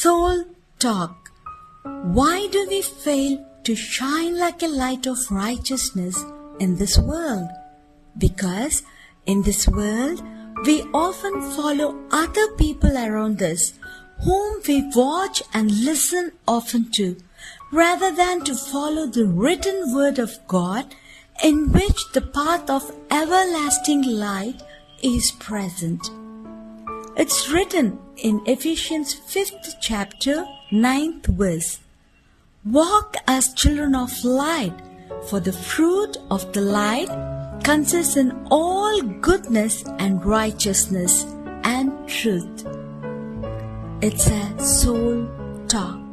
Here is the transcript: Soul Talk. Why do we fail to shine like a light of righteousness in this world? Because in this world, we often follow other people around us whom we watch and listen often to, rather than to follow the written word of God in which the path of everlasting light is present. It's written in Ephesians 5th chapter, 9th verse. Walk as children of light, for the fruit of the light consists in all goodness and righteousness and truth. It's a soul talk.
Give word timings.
Soul 0.00 0.44
Talk. 0.78 1.32
Why 1.82 2.46
do 2.52 2.68
we 2.68 2.82
fail 2.82 3.44
to 3.64 3.74
shine 3.74 4.38
like 4.38 4.62
a 4.62 4.68
light 4.68 5.08
of 5.08 5.18
righteousness 5.28 6.24
in 6.60 6.76
this 6.76 6.96
world? 7.00 7.48
Because 8.16 8.84
in 9.26 9.42
this 9.42 9.66
world, 9.66 10.22
we 10.64 10.82
often 10.94 11.40
follow 11.56 11.96
other 12.12 12.46
people 12.52 12.96
around 12.96 13.42
us 13.42 13.72
whom 14.22 14.62
we 14.68 14.88
watch 14.94 15.42
and 15.52 15.84
listen 15.84 16.30
often 16.46 16.92
to, 16.92 17.16
rather 17.72 18.14
than 18.14 18.44
to 18.44 18.54
follow 18.54 19.06
the 19.06 19.26
written 19.26 19.92
word 19.92 20.20
of 20.20 20.38
God 20.46 20.94
in 21.42 21.72
which 21.72 22.12
the 22.12 22.22
path 22.22 22.70
of 22.70 22.94
everlasting 23.10 24.02
light 24.02 24.62
is 25.02 25.32
present. 25.40 26.08
It's 27.18 27.50
written 27.50 27.98
in 28.16 28.42
Ephesians 28.46 29.12
5th 29.12 29.74
chapter, 29.80 30.46
9th 30.70 31.26
verse. 31.26 31.80
Walk 32.64 33.16
as 33.26 33.52
children 33.54 33.96
of 33.96 34.12
light, 34.24 34.72
for 35.28 35.40
the 35.40 35.52
fruit 35.52 36.16
of 36.30 36.52
the 36.52 36.60
light 36.60 37.10
consists 37.64 38.16
in 38.16 38.46
all 38.52 39.02
goodness 39.02 39.82
and 39.98 40.24
righteousness 40.24 41.24
and 41.64 41.90
truth. 42.08 42.64
It's 44.00 44.28
a 44.28 44.64
soul 44.64 45.26
talk. 45.66 46.07